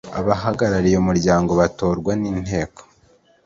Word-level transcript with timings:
abahagarariye 0.19 0.97
umuryango 0.99 1.51
batorwa 1.59 2.11
n 2.21 2.23
inteko 2.31 2.79